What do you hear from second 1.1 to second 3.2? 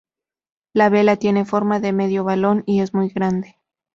tiene forma de medio balón y es muy